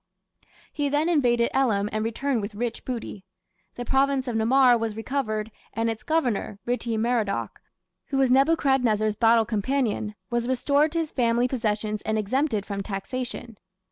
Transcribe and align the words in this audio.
He 0.73 0.89
then 0.89 1.07
invaded 1.09 1.51
Elam 1.53 1.87
and 1.91 2.03
returned 2.03 2.41
with 2.41 2.55
rich 2.55 2.83
booty. 2.85 3.23
The 3.75 3.85
province 3.85 4.27
of 4.27 4.35
Namar 4.35 4.75
was 4.79 4.95
recovered, 4.95 5.51
and 5.73 5.91
its 5.91 6.01
governor, 6.01 6.57
Ritti 6.65 6.97
Merodach, 6.97 7.61
who 8.07 8.17
was 8.17 8.31
Nebuchadrezzar's 8.31 9.15
battle 9.15 9.45
companion, 9.45 10.15
was 10.31 10.47
restored 10.47 10.91
to 10.93 10.97
his 10.97 11.11
family 11.11 11.47
possessions 11.47 12.01
and 12.01 12.17
exempted 12.17 12.65
from 12.65 12.81
taxation. 12.81 13.57